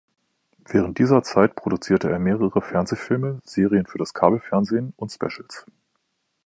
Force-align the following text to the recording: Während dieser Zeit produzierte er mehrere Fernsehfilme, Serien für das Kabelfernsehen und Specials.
Während 0.65 0.97
dieser 0.97 1.21
Zeit 1.21 1.53
produzierte 1.53 2.09
er 2.09 2.17
mehrere 2.17 2.59
Fernsehfilme, 2.59 3.37
Serien 3.43 3.85
für 3.85 3.99
das 3.99 4.15
Kabelfernsehen 4.15 4.93
und 4.97 5.11
Specials. 5.11 5.63